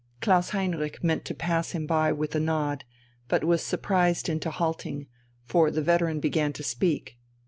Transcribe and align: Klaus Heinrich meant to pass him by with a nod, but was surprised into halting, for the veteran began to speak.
Klaus 0.19 0.49
Heinrich 0.49 1.03
meant 1.03 1.25
to 1.25 1.35
pass 1.35 1.73
him 1.73 1.85
by 1.85 2.11
with 2.11 2.33
a 2.33 2.39
nod, 2.39 2.85
but 3.27 3.43
was 3.43 3.61
surprised 3.63 4.29
into 4.29 4.49
halting, 4.49 5.05
for 5.45 5.69
the 5.69 5.83
veteran 5.83 6.19
began 6.19 6.53
to 6.53 6.63
speak. 6.63 7.19